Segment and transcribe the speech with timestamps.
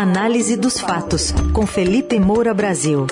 [0.00, 3.06] Análise dos fatos, com Felipe Moura Brasil.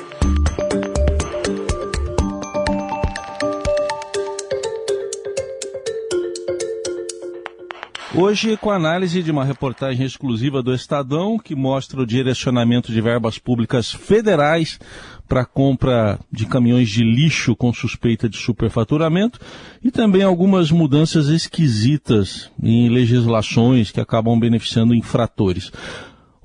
[8.16, 13.02] Hoje, com a análise de uma reportagem exclusiva do Estadão, que mostra o direcionamento de
[13.02, 14.80] verbas públicas federais
[15.28, 19.38] para compra de caminhões de lixo com suspeita de superfaturamento
[19.84, 25.70] e também algumas mudanças esquisitas em legislações que acabam beneficiando infratores.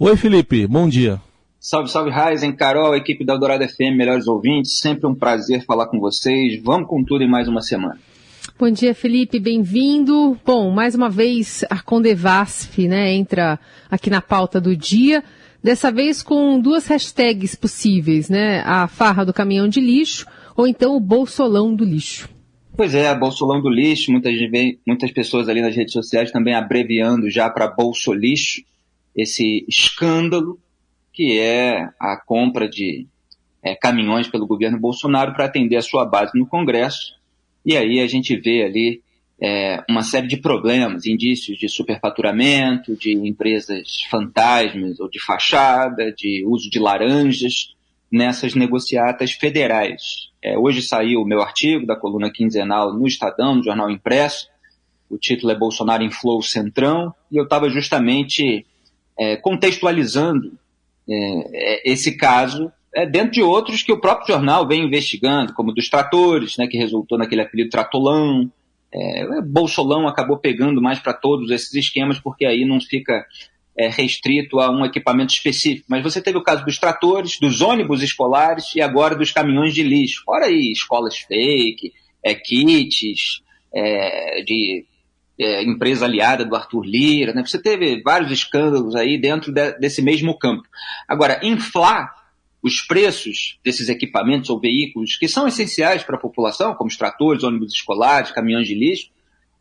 [0.06, 1.18] Oi, Felipe, bom dia.
[1.58, 5.98] Salve, salve, Raizen, Carol, equipe da Dourada FM, melhores ouvintes, sempre um prazer falar com
[5.98, 6.62] vocês.
[6.62, 7.98] Vamos com tudo em mais uma semana.
[8.60, 10.38] Bom dia, Felipe, bem-vindo.
[10.46, 13.58] Bom, mais uma vez a Condevasf né, entra
[13.90, 15.24] aqui na pauta do dia,
[15.64, 18.62] dessa vez com duas hashtags possíveis, né?
[18.66, 22.28] A farra do caminhão de lixo ou então o bolsolão do lixo.
[22.76, 24.34] Pois é, bolsolão do lixo, muitas,
[24.86, 28.64] muitas pessoas ali nas redes sociais também abreviando já para bolsolixo,
[29.16, 30.60] esse escândalo
[31.12, 33.08] que é a compra de
[33.62, 37.14] é, caminhões pelo governo Bolsonaro para atender a sua base no Congresso
[37.66, 39.02] e aí a gente vê ali
[39.42, 46.46] é, uma série de problemas, indícios de superfaturamento, de empresas fantasmas ou de fachada, de
[46.46, 47.74] uso de laranjas
[48.12, 50.30] nessas negociatas federais.
[50.42, 54.48] É, hoje saiu o meu artigo da coluna quinzenal no Estadão, no Jornal Impresso.
[55.10, 58.66] O título é Bolsonaro inflou o Centrão e eu estava justamente
[59.18, 60.54] é, contextualizando
[61.10, 61.16] é,
[61.54, 65.90] é, esse caso é, dentro de outros que o próprio jornal vem investigando, como dos
[65.90, 68.52] tratores, né, que resultou naquele apelido Tratolão.
[68.94, 73.26] É, Bolsolão acabou pegando mais para todos esses esquemas, porque aí não fica
[73.76, 75.88] é, restrito a um equipamento específico.
[75.90, 79.82] Mas você teve o caso dos tratores, dos ônibus escolares e agora dos caminhões de
[79.82, 80.24] lixo.
[80.24, 81.92] Fora aí escolas fake,
[82.24, 83.42] é, kits,
[83.74, 84.86] é, de
[85.40, 87.34] é, empresa aliada do Arthur Lira.
[87.34, 87.44] Né?
[87.46, 90.64] Você teve vários escândalos aí dentro de, desse mesmo campo.
[91.08, 92.14] Agora, inflar
[92.62, 97.44] os preços desses equipamentos ou veículos que são essenciais para a população, como os tratores,
[97.44, 99.10] ônibus escolares, caminhões de lixo,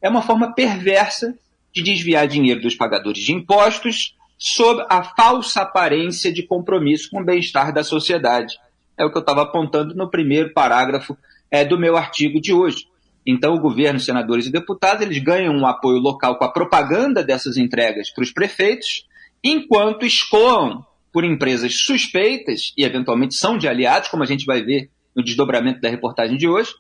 [0.00, 1.36] é uma forma perversa
[1.72, 7.24] de desviar dinheiro dos pagadores de impostos sob a falsa aparência de compromisso com o
[7.24, 8.58] bem-estar da sociedade.
[8.96, 11.16] É o que eu estava apontando no primeiro parágrafo
[11.50, 12.86] é, do meu artigo de hoje.
[13.26, 17.56] Então, o governo, senadores e deputados, eles ganham um apoio local com a propaganda dessas
[17.56, 19.06] entregas para os prefeitos,
[19.42, 24.90] enquanto escoam por empresas suspeitas e eventualmente são de aliados, como a gente vai ver
[25.14, 26.72] no desdobramento da reportagem de hoje,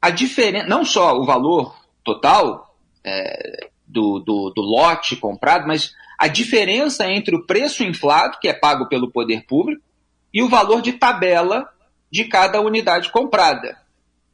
[0.00, 6.28] a diferença, não só o valor total é, do, do, do lote comprado, mas a
[6.28, 9.82] diferença entre o preço inflado, que é pago pelo poder público,
[10.32, 11.68] e o valor de tabela
[12.10, 13.76] de cada unidade comprada.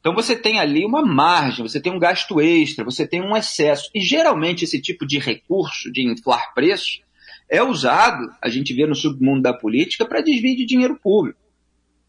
[0.05, 3.89] Então você tem ali uma margem, você tem um gasto extra, você tem um excesso.
[3.91, 7.01] E geralmente esse tipo de recurso de inflar preços
[7.49, 11.39] é usado, a gente vê no submundo da política, para desvio de dinheiro público.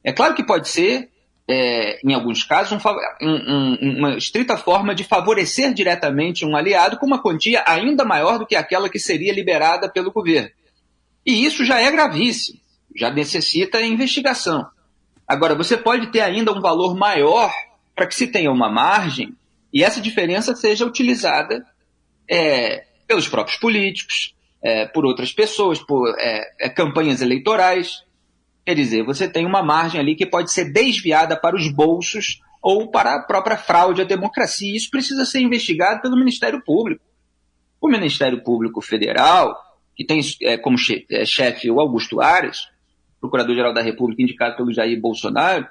[0.04, 1.08] É claro que pode ser,
[1.48, 7.06] é, em alguns casos, um, um, uma estrita forma de favorecer diretamente um aliado com
[7.06, 10.50] uma quantia ainda maior do que aquela que seria liberada pelo governo.
[11.24, 12.60] E isso já é gravíssimo,
[12.94, 14.66] já necessita investigação.
[15.26, 17.50] Agora, você pode ter ainda um valor maior
[17.96, 19.34] para que se tenha uma margem
[19.72, 21.66] e essa diferença seja utilizada
[22.30, 28.04] é, pelos próprios políticos, é, por outras pessoas, por é, é, campanhas eleitorais.
[28.64, 32.90] Quer dizer, você tem uma margem ali que pode ser desviada para os bolsos ou
[32.90, 34.76] para a própria fraude à democracia.
[34.76, 37.02] Isso precisa ser investigado pelo Ministério Público.
[37.80, 39.56] O Ministério Público Federal,
[39.94, 42.68] que tem é, como chefe, é, chefe o Augusto Aras,
[43.20, 45.66] Procurador-Geral da República indicado pelo Jair Bolsonaro,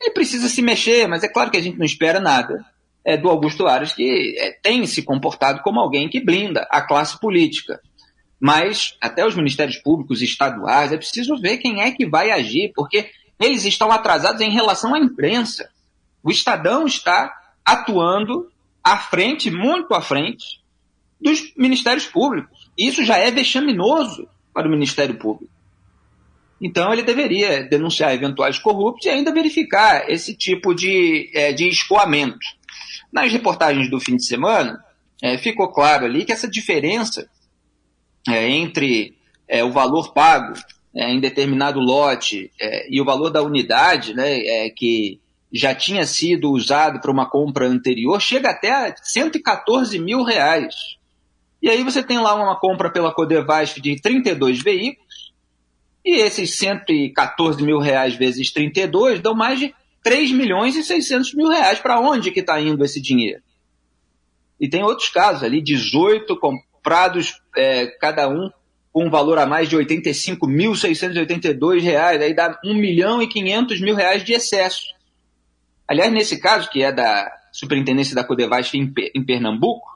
[0.00, 2.64] ele precisa se mexer, mas é claro que a gente não espera nada
[3.04, 7.18] é, do Augusto Aras, que é, tem se comportado como alguém que blinda a classe
[7.18, 7.80] política
[8.44, 13.10] mas até os ministérios públicos estaduais, é preciso ver quem é que vai agir, porque
[13.40, 15.70] eles estão atrasados em relação à imprensa.
[16.22, 17.34] O Estadão está
[17.64, 18.50] atuando
[18.84, 20.60] à frente, muito à frente,
[21.18, 22.70] dos ministérios públicos.
[22.76, 25.50] Isso já é vexaminoso para o Ministério Público.
[26.60, 32.46] Então ele deveria denunciar eventuais corruptos e ainda verificar esse tipo de, é, de escoamento.
[33.12, 34.82] Nas reportagens do fim de semana,
[35.22, 37.28] é, ficou claro ali que essa diferença
[38.28, 39.16] é, entre
[39.48, 40.54] é, o valor pago
[40.94, 45.20] é, em determinado lote é, e o valor da unidade, né, que
[45.52, 50.74] já tinha sido usado para uma compra anterior, chega até a 114 mil reais.
[51.62, 55.03] E aí você tem lá uma compra pela Codevasf de 32 veículos,
[56.04, 61.48] e esses 114 mil reais vezes 32 dão mais de 3 milhões e 600 mil
[61.48, 61.78] reais.
[61.78, 63.42] Para onde que está indo esse dinheiro?
[64.60, 68.50] E tem outros casos ali, 18 comprados é, cada um
[68.92, 73.96] com um valor a mais de R$ 85.682, aí dá 1 milhão e 500 mil
[73.96, 74.84] reais de excesso.
[75.88, 79.88] Aliás, nesse caso, que é da Superintendência da Codevasf em, em Pernambuco,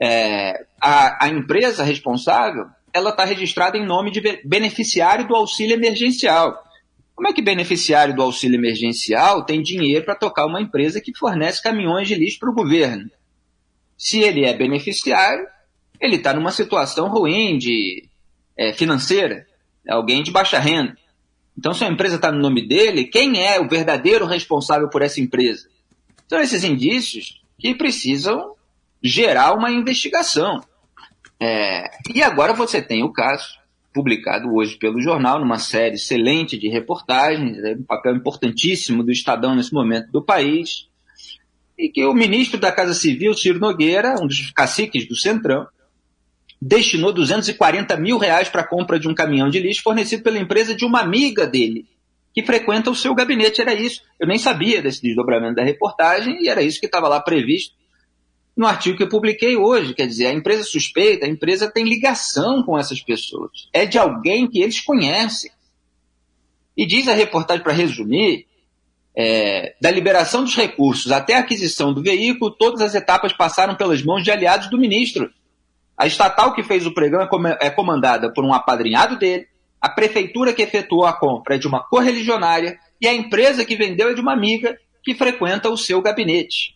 [0.00, 6.62] é, a, a empresa responsável ela está registrada em nome de beneficiário do auxílio emergencial.
[7.12, 11.60] Como é que beneficiário do auxílio emergencial tem dinheiro para tocar uma empresa que fornece
[11.60, 13.10] caminhões de lixo para o governo?
[13.98, 15.44] Se ele é beneficiário,
[16.00, 18.08] ele está numa situação ruim de
[18.56, 19.44] é, financeira,
[19.84, 20.96] é alguém de baixa renda.
[21.58, 25.20] Então, se a empresa está no nome dele, quem é o verdadeiro responsável por essa
[25.20, 25.68] empresa?
[26.28, 28.54] São esses indícios que precisam
[29.02, 30.60] gerar uma investigação.
[31.40, 33.58] É, e agora você tem o caso,
[33.92, 39.54] publicado hoje pelo jornal, numa série excelente de reportagens, é um papel importantíssimo do Estadão
[39.54, 40.88] nesse momento do país,
[41.78, 45.66] e que o ministro da Casa Civil, Ciro Nogueira, um dos caciques do Centrão,
[46.60, 50.74] destinou 240 mil reais para a compra de um caminhão de lixo fornecido pela empresa
[50.74, 51.86] de uma amiga dele,
[52.32, 53.60] que frequenta o seu gabinete.
[53.60, 54.02] Era isso.
[54.18, 57.74] Eu nem sabia desse desdobramento da reportagem e era isso que estava lá previsto
[58.56, 59.94] no artigo que eu publiquei hoje.
[59.94, 63.68] Quer dizer, a empresa suspeita, a empresa tem ligação com essas pessoas.
[63.72, 65.50] É de alguém que eles conhecem.
[66.76, 68.46] E diz a reportagem, para resumir,
[69.16, 74.02] é, da liberação dos recursos até a aquisição do veículo, todas as etapas passaram pelas
[74.02, 75.30] mãos de aliados do ministro.
[75.96, 77.28] A estatal que fez o programa
[77.60, 79.46] é comandada por um apadrinhado dele,
[79.80, 84.08] a prefeitura que efetuou a compra é de uma correligionária e a empresa que vendeu
[84.08, 86.73] é de uma amiga que frequenta o seu gabinete.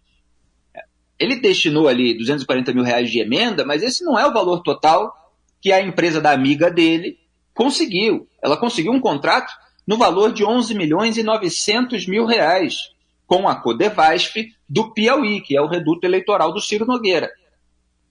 [1.18, 5.12] Ele destinou ali 240 mil reais de emenda, mas esse não é o valor total
[5.60, 7.18] que a empresa da amiga dele
[7.52, 8.28] conseguiu.
[8.42, 9.52] Ela conseguiu um contrato
[9.86, 12.90] no valor de 11 milhões e 900 mil reais
[13.26, 14.34] com a Codevasf
[14.68, 17.30] do Piauí, que é o reduto eleitoral do Ciro Nogueira.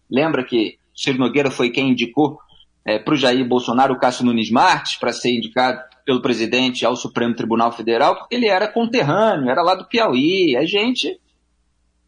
[0.10, 2.40] Lembra que Ciro Nogueira foi quem indicou
[2.86, 6.96] é, para o Jair Bolsonaro o Cássio Nunes Marques para ser indicado pelo presidente ao
[6.96, 10.56] Supremo Tribunal Federal, porque ele era conterrâneo, era lá do Piauí.
[10.56, 11.20] É gente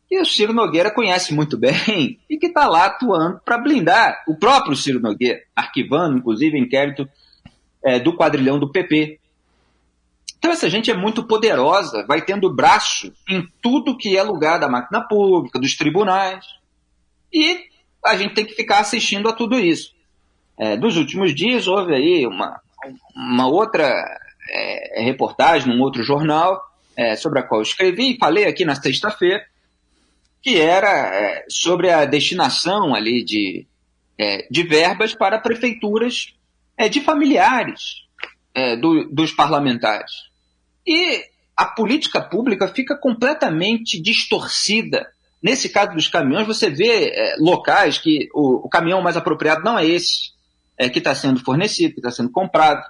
[0.09, 4.35] que o Ciro Nogueira conhece muito bem e que está lá atuando para blindar o
[4.35, 7.07] próprio Ciro Nogueira, arquivando, inclusive, inquérito
[7.83, 9.19] é, do quadrilhão do PP.
[10.39, 14.67] Então, essa gente é muito poderosa, vai tendo braço em tudo que é lugar da
[14.67, 16.43] máquina pública, dos tribunais.
[17.31, 17.59] E
[18.03, 19.93] a gente tem que ficar assistindo a tudo isso.
[20.57, 22.59] É, dos últimos dias, houve aí uma,
[23.15, 23.93] uma outra
[24.49, 26.59] é, reportagem num outro jornal,
[26.97, 29.45] é, sobre a qual eu escrevi e falei aqui na sexta-feira,
[30.41, 33.67] que era é, sobre a destinação ali de,
[34.17, 36.33] é, de verbas para prefeituras
[36.77, 38.05] é, de familiares
[38.53, 40.11] é, do, dos parlamentares.
[40.87, 41.23] E
[41.55, 45.07] a política pública fica completamente distorcida.
[45.43, 49.77] Nesse caso dos caminhões, você vê é, locais que o, o, caminhão mais apropriado não
[49.77, 50.31] é esse
[50.77, 52.81] é, que está sendo fornecido, que está sendo comprado.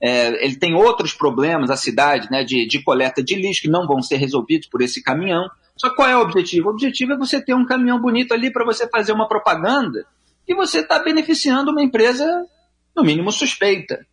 [0.00, 4.00] ele tem outros problemas, a cidade, né, de, de coleta de lixo, que não vão
[4.00, 5.48] ser resolvidos por esse caminhão.
[5.76, 6.68] Só qual é o objetivo?
[6.68, 10.06] O objetivo é você ter um caminhão bonito ali para você fazer uma propaganda
[10.46, 12.46] e você está beneficiando uma empresa,
[12.94, 14.06] no mínimo, suspeita.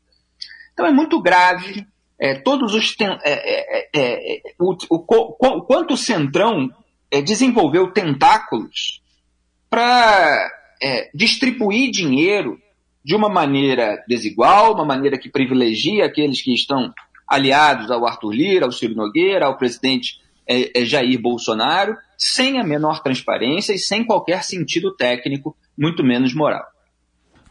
[0.73, 1.85] Então é muito grave.
[2.19, 6.69] É, todos os é, é, é, é o, o, o, quanto o Centrão
[7.09, 9.01] é, desenvolveu tentáculos
[9.69, 10.59] para
[11.13, 12.59] distribuir dinheiro
[13.05, 16.91] de uma maneira desigual, uma maneira que privilegia aqueles que estão
[17.27, 22.63] aliados ao Arthur Lira, ao Ciro Nogueira, ao presidente é, é Jair Bolsonaro, sem a
[22.63, 26.63] menor transparência e sem qualquer sentido técnico, muito menos moral.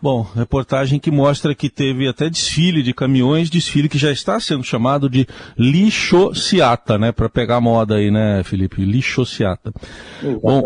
[0.02, 4.64] Bom, reportagem que mostra que teve até desfile de caminhões, desfile que já está sendo
[4.64, 5.26] chamado de
[5.58, 7.12] lixociata, né?
[7.12, 8.82] Para pegar moda aí, né, Felipe?
[8.82, 9.70] Lixociata.
[10.42, 10.62] Bom,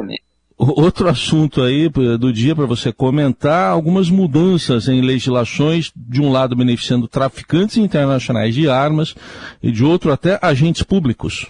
[0.57, 6.54] outro assunto aí do dia para você comentar, algumas mudanças em legislações, de um lado
[6.54, 9.16] beneficiando traficantes internacionais de armas
[9.61, 11.49] e de outro até agentes públicos.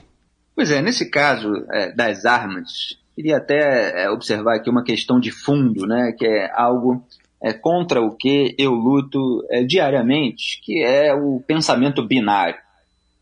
[0.55, 5.31] Pois é, nesse caso é, das armas, queria até é, observar aqui uma questão de
[5.31, 7.05] fundo, né, que é algo
[7.43, 12.57] é, contra o que eu luto é, diariamente, que é o pensamento binário.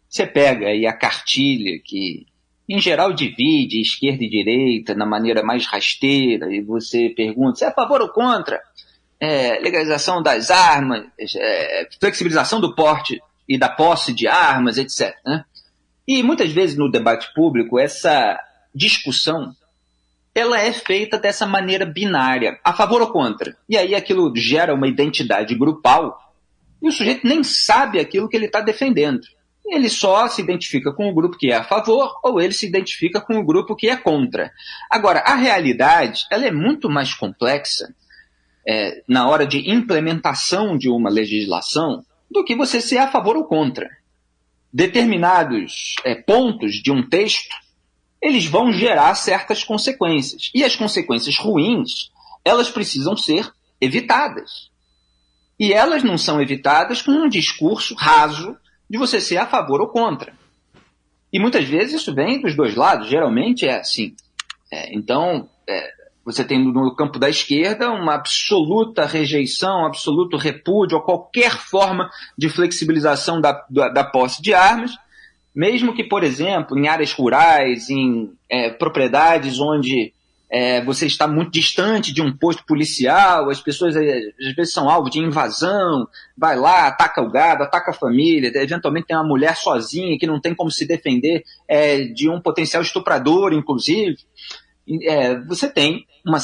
[0.09, 2.27] Você pega aí a cartilha que,
[2.69, 7.69] em geral, divide esquerda e direita na maneira mais rasteira, e você pergunta se é
[7.69, 8.61] a favor ou contra
[9.19, 15.15] é, legalização das armas, é, flexibilização do porte e da posse de armas, etc.
[15.25, 15.45] Né?
[16.07, 18.39] E muitas vezes no debate público, essa
[18.75, 19.55] discussão
[20.35, 23.57] ela é feita dessa maneira binária, a favor ou contra.
[23.69, 26.19] E aí aquilo gera uma identidade grupal
[26.81, 29.21] e o sujeito nem sabe aquilo que ele está defendendo.
[29.65, 33.21] Ele só se identifica com o grupo que é a favor ou ele se identifica
[33.21, 34.51] com o grupo que é contra.
[34.91, 37.95] Agora, a realidade ela é muito mais complexa
[38.67, 43.45] é, na hora de implementação de uma legislação do que você ser a favor ou
[43.45, 43.89] contra.
[44.73, 47.55] Determinados é, pontos de um texto,
[48.21, 50.51] eles vão gerar certas consequências.
[50.55, 52.11] E as consequências ruins,
[52.45, 54.71] elas precisam ser evitadas.
[55.59, 58.57] E elas não são evitadas com um discurso raso
[58.89, 60.33] de você ser a favor ou contra.
[61.33, 64.15] E muitas vezes isso vem dos dois lados, geralmente é assim.
[64.71, 65.91] É, então, é,
[66.25, 72.49] você tem no campo da esquerda uma absoluta rejeição, absoluto repúdio a qualquer forma de
[72.49, 74.93] flexibilização da, da, da posse de armas,
[75.55, 80.13] mesmo que, por exemplo, em áreas rurais, em é, propriedades onde
[80.53, 84.89] é, você está muito distante de um posto policial, as pessoas é, às vezes são
[84.89, 89.57] alvo de invasão, vai lá, ataca o gado, ataca a família, eventualmente tem uma mulher
[89.57, 94.17] sozinha que não tem como se defender é, de um potencial estuprador, inclusive.
[95.03, 96.39] É, você tem uma,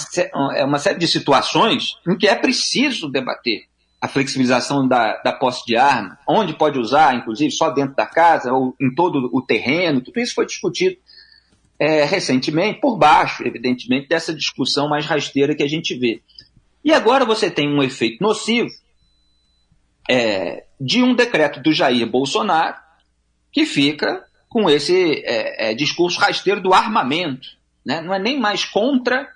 [0.55, 3.63] é, uma série de situações em que é preciso debater
[4.01, 8.53] a flexibilização da, da posse de arma, onde pode usar, inclusive só dentro da casa
[8.53, 10.97] ou em todo o terreno, tudo isso foi discutido
[11.79, 16.21] é, recentemente, por baixo, evidentemente, dessa discussão mais rasteira que a gente vê.
[16.85, 18.71] E agora você tem um efeito nocivo
[20.09, 22.77] é, de um decreto do Jair Bolsonaro
[23.53, 27.58] que fica com esse é, é discurso rasteiro do armamento.
[27.89, 28.03] Né?
[28.03, 29.27] Não é nem mais contra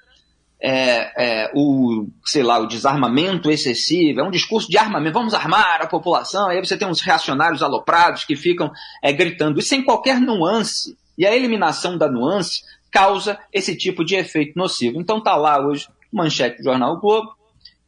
[0.60, 5.80] é, é, o, sei lá, o desarmamento excessivo, é um discurso de armamento, vamos armar
[5.80, 8.70] a população, aí você tem uns reacionários aloprados que ficam
[9.02, 14.16] é, gritando, e sem qualquer nuance e a eliminação da nuance causa esse tipo de
[14.16, 15.00] efeito nocivo.
[15.00, 17.34] Então está lá hoje, manchete do jornal Globo,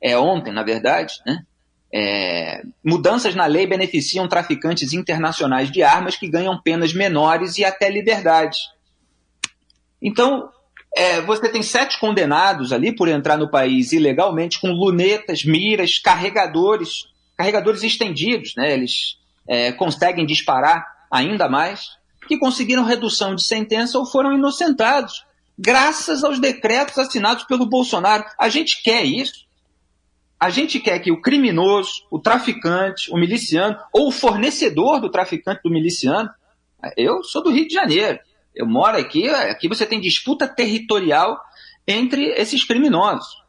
[0.00, 1.44] é ontem, na verdade, né?
[1.92, 7.90] É, mudanças na lei beneficiam traficantes internacionais de armas que ganham penas menores e até
[7.90, 8.58] liberdade.
[10.02, 10.50] Então,
[10.96, 17.08] é, você tem sete condenados ali por entrar no país ilegalmente com lunetas, miras, carregadores,
[17.36, 18.72] carregadores estendidos, né?
[18.72, 21.90] Eles é, conseguem disparar ainda mais
[22.28, 25.24] que conseguiram redução de sentença ou foram inocentados,
[25.58, 28.24] graças aos decretos assinados pelo Bolsonaro.
[28.38, 29.44] A gente quer isso.
[30.38, 35.62] A gente quer que o criminoso, o traficante, o miliciano, ou o fornecedor do traficante
[35.62, 36.30] do miliciano,
[36.96, 38.18] eu sou do Rio de Janeiro,
[38.54, 41.38] eu moro aqui, aqui você tem disputa territorial
[41.86, 43.42] entre esses criminosos.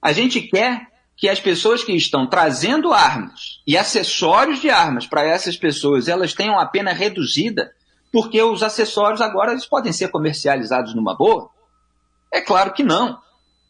[0.00, 5.22] A gente quer que as pessoas que estão trazendo armas e acessórios de armas para
[5.22, 7.70] essas pessoas, elas tenham a pena reduzida
[8.10, 11.50] porque os acessórios agora eles podem ser comercializados numa boa?
[12.32, 13.18] É claro que não.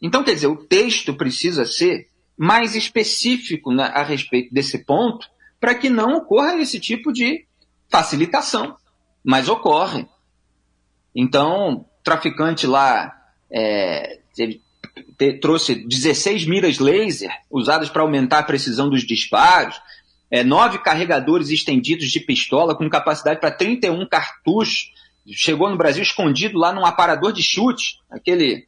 [0.01, 5.27] Então, quer dizer, o texto precisa ser mais específico a respeito desse ponto
[5.59, 7.45] para que não ocorra esse tipo de
[7.89, 8.75] facilitação.
[9.23, 10.07] Mas ocorre.
[11.15, 13.13] Então, traficante lá
[13.51, 14.19] é,
[15.41, 19.79] trouxe 16 miras laser usadas para aumentar a precisão dos disparos
[20.31, 24.93] é, nove carregadores estendidos de pistola com capacidade para 31 cartuchos.
[25.27, 28.65] Chegou no Brasil escondido lá num aparador de chute, aquele,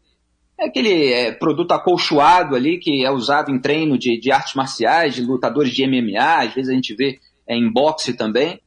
[0.59, 5.21] aquele é, produto acolchoado ali que é usado em treino de, de, artes marciais, de
[5.21, 8.59] lutadores de MMA, às vezes a gente vê é, em boxe também.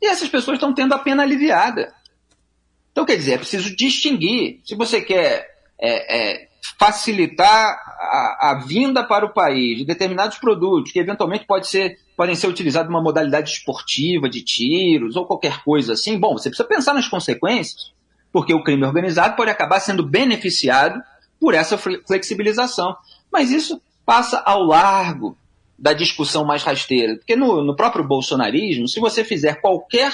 [0.00, 1.92] E essas pessoas estão tendo a pena aliviada.
[2.92, 4.60] Então, quer dizer, é preciso distinguir.
[4.64, 5.48] Se você quer
[5.80, 11.68] é, é, facilitar a, a, vinda para o país de determinados produtos que eventualmente pode
[11.68, 16.50] ser, podem ser utilizados numa modalidade esportiva, de tiros ou qualquer coisa assim, bom, você
[16.50, 17.92] precisa pensar nas consequências,
[18.32, 21.00] porque o crime organizado pode acabar sendo beneficiado
[21.40, 22.94] por essa flexibilização.
[23.32, 25.36] Mas isso passa ao largo
[25.78, 30.12] da discussão mais rasteira, porque no, no próprio bolsonarismo, se você fizer qualquer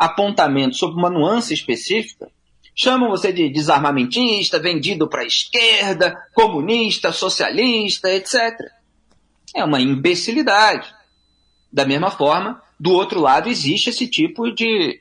[0.00, 2.28] apontamento sobre uma nuance específica,
[2.74, 8.58] Chamam você de desarmamentista, vendido para a esquerda, comunista, socialista, etc.
[9.54, 10.88] É uma imbecilidade.
[11.70, 14.98] Da mesma forma, do outro lado existe esse tipo de,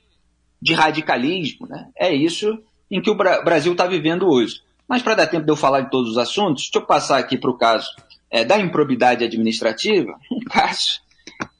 [0.61, 1.67] de radicalismo.
[1.67, 1.87] Né?
[1.97, 4.61] É isso em que o Brasil está vivendo hoje.
[4.85, 7.37] Mas para dar tempo de eu falar de todos os assuntos, deixa eu passar aqui
[7.37, 7.87] para o caso
[8.29, 10.19] é, da improbidade administrativa.
[10.29, 10.99] Um caso.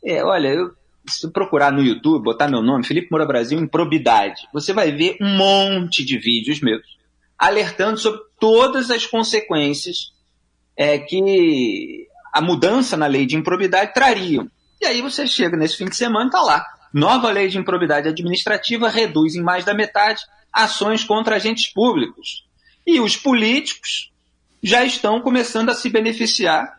[0.04, 0.74] É, olha, eu
[1.08, 5.36] se procurar no YouTube, botar meu nome, Felipe Moura Brasil, improbidade, você vai ver um
[5.36, 7.00] monte de vídeos meus
[7.40, 10.12] alertando sobre todas as consequências
[10.76, 14.52] é, que a mudança na lei de improbidade trariam.
[14.82, 16.66] E aí você chega nesse fim de semana e tá lá.
[16.94, 22.46] Nova lei de improbidade administrativa reduz em mais da metade ações contra agentes públicos.
[22.86, 24.12] E os políticos
[24.62, 26.78] já estão começando a se beneficiar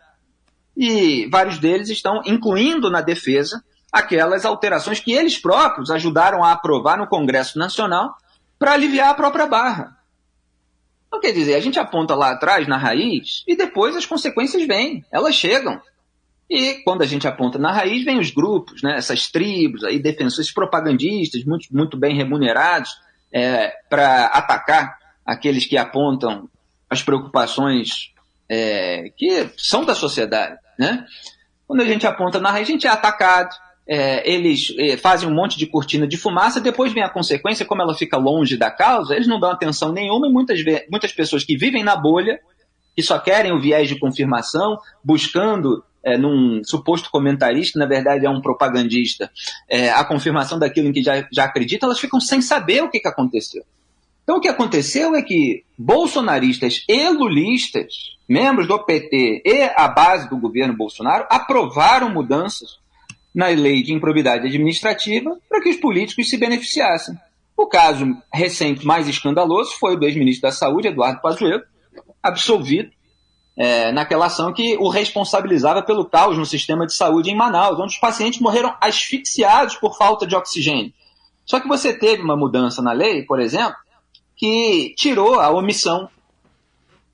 [0.77, 6.97] e vários deles estão incluindo na defesa aquelas alterações que eles próprios ajudaram a aprovar
[6.97, 8.15] no Congresso Nacional
[8.57, 9.97] para aliviar a própria barra.
[11.07, 15.03] Então, quer dizer, a gente aponta lá atrás, na raiz, e depois as consequências vêm,
[15.11, 15.81] elas chegam.
[16.49, 20.53] E quando a gente aponta na raiz, vem os grupos, né, essas tribos, aí, defensores
[20.53, 22.91] propagandistas, muito, muito bem remunerados,
[23.31, 26.49] é, para atacar aqueles que apontam
[26.89, 28.13] as preocupações
[28.49, 30.57] é, que são da sociedade.
[30.77, 31.05] Né?
[31.67, 33.55] Quando a gente aponta na raiz, a gente é atacado,
[33.87, 37.81] é, eles é, fazem um monte de cortina de fumaça, depois vem a consequência, como
[37.81, 40.59] ela fica longe da causa, eles não dão atenção nenhuma e muitas,
[40.89, 42.39] muitas pessoas que vivem na bolha,
[42.95, 48.25] que só querem o viés de confirmação, buscando é, num suposto comentarista, que na verdade
[48.25, 49.31] é um propagandista,
[49.69, 52.99] é, a confirmação daquilo em que já, já acreditam, elas ficam sem saber o que,
[52.99, 53.63] que aconteceu.
[54.23, 60.29] Então o que aconteceu é que bolsonaristas e lulistas, membros do PT e a base
[60.29, 62.79] do governo Bolsonaro, aprovaram mudanças
[63.33, 67.15] na lei de improbidade administrativa para que os políticos se beneficiassem.
[67.55, 71.63] O caso recente mais escandaloso foi o do ex-ministro da Saúde, Eduardo Pazuello,
[72.21, 72.91] absolvido
[73.55, 77.93] é, naquela ação que o responsabilizava pelo caos no sistema de saúde em Manaus, onde
[77.93, 80.93] os pacientes morreram asfixiados por falta de oxigênio.
[81.45, 83.75] Só que você teve uma mudança na lei, por exemplo,
[84.35, 86.09] que tirou a omissão,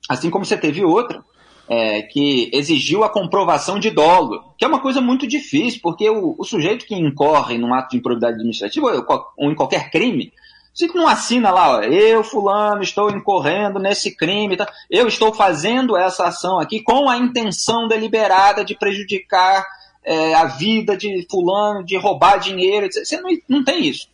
[0.08, 1.22] assim como você teve outra,
[1.68, 6.34] é, que exigiu a comprovação de dolo, que é uma coisa muito difícil, porque o,
[6.38, 10.32] o sujeito que incorre num ato de improbidade administrativa ou, ou em qualquer crime,
[10.72, 14.66] se não assina lá, ó, eu, fulano, estou incorrendo nesse crime, tá?
[14.88, 19.66] eu estou fazendo essa ação aqui com a intenção deliberada de prejudicar
[20.04, 23.04] é, a vida de fulano, de roubar dinheiro, etc.
[23.04, 24.06] Você não, não tem isso.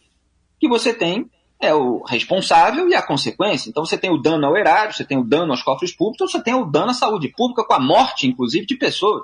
[0.56, 1.30] O que você tem
[1.60, 3.70] é o responsável e a consequência.
[3.70, 6.42] Então você tem o dano ao erário, você tem o dano aos cofres públicos, você
[6.42, 9.22] tem o dano à saúde pública com a morte, inclusive, de pessoas.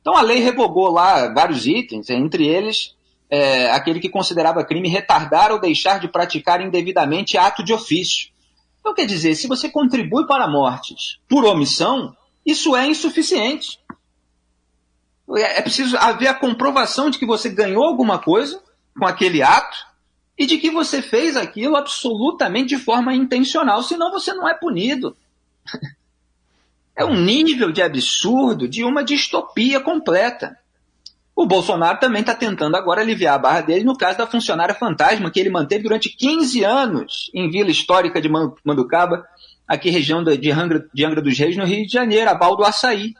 [0.00, 2.94] Então a lei revogou lá vários itens, entre eles
[3.30, 8.30] é, aquele que considerava crime retardar ou deixar de praticar indevidamente ato de ofício.
[8.80, 13.78] Então quer dizer, se você contribui para mortes por omissão, isso é insuficiente.
[15.36, 18.60] É, é preciso haver a comprovação de que você ganhou alguma coisa
[18.98, 19.89] com aquele ato
[20.40, 25.14] e de que você fez aquilo absolutamente de forma intencional, senão você não é punido.
[26.96, 30.58] É um nível de absurdo de uma distopia completa.
[31.34, 35.30] O Bolsonaro também está tentando agora aliviar a barra dele no caso da funcionária fantasma
[35.30, 39.24] que ele manteve durante 15 anos em Vila Histórica de Manducaba,
[39.66, 43.14] aqui região de Angra, de Angra dos Reis, no Rio de Janeiro, a Baldo Açaí.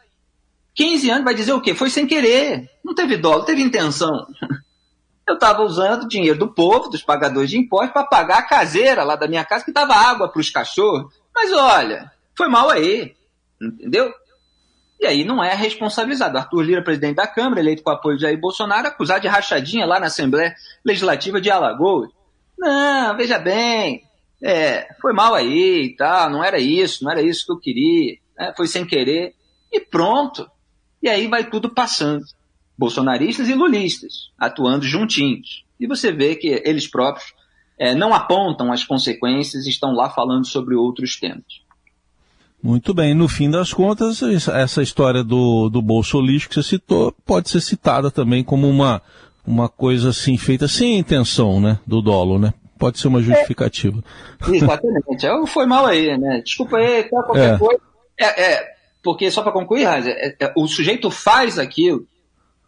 [0.74, 1.74] 15 anos vai dizer o quê?
[1.74, 2.68] Foi sem querer.
[2.84, 4.26] Não teve não teve intenção.
[5.30, 9.16] eu estava usando dinheiro do povo, dos pagadores de impostos, para pagar a caseira lá
[9.16, 11.12] da minha casa, que dava água para os cachorros.
[11.34, 13.14] Mas olha, foi mal aí,
[13.60, 14.12] entendeu?
[15.00, 16.36] E aí não é responsabilizado.
[16.36, 19.98] Arthur Lira, presidente da Câmara, eleito com apoio de Jair Bolsonaro, acusado de rachadinha lá
[19.98, 22.10] na Assembleia Legislativa de Alagoas.
[22.58, 24.04] Não, veja bem,
[24.42, 28.18] é, foi mal aí e tal, não era isso, não era isso que eu queria,
[28.36, 29.34] né, foi sem querer,
[29.72, 30.46] e pronto.
[31.02, 32.22] E aí vai tudo passando
[32.80, 35.66] bolsonaristas e lulistas, atuando juntinhos.
[35.78, 37.34] E você vê que eles próprios
[37.78, 41.44] é, não apontam as consequências, estão lá falando sobre outros temas.
[42.62, 47.14] Muito bem, no fim das contas, essa história do, do bolso lixo que você citou
[47.24, 49.02] pode ser citada também como uma,
[49.46, 52.54] uma coisa assim feita sem intenção, né, do dolo, né?
[52.78, 54.02] Pode ser uma justificativa.
[54.48, 55.26] É, exatamente.
[55.26, 56.40] Eu, foi mal aí, né?
[56.42, 57.58] Desculpa aí, tá, qualquer é.
[57.58, 57.80] coisa.
[58.18, 58.68] É, é,
[59.02, 62.06] porque, só para concluir, é, é, o sujeito faz aquilo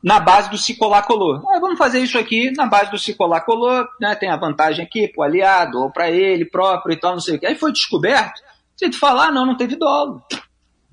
[0.03, 1.37] na base do se colar colou.
[1.49, 4.15] Ah, vamos fazer isso aqui na base do se colar colou, né?
[4.15, 7.37] Tem a vantagem aqui para o aliado ou para ele próprio e tal, não sei
[7.37, 7.47] o que.
[7.47, 8.41] Aí foi descoberto.
[8.77, 10.23] Se tu falar, ah, não, não teve dolo.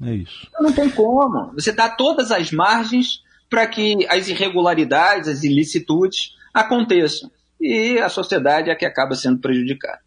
[0.04, 0.48] É isso.
[0.60, 1.52] Não tem como.
[1.54, 7.32] Você dá todas as margens para que as irregularidades, as ilicitudes aconteçam.
[7.60, 10.00] E a sociedade é a que acaba sendo prejudicada.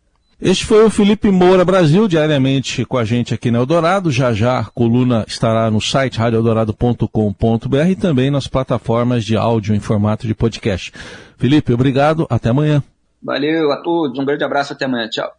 [0.45, 4.11] Este foi o Felipe Moura Brasil, diariamente com a gente aqui no Eldorado.
[4.11, 9.79] Já já a coluna estará no site radioeldorado.com.br e também nas plataformas de áudio em
[9.79, 10.93] formato de podcast.
[11.39, 12.27] Felipe, obrigado.
[12.29, 12.83] Até amanhã.
[13.23, 14.19] Valeu a todos.
[14.19, 14.73] Um grande abraço.
[14.73, 15.09] Até amanhã.
[15.09, 15.31] Tchau.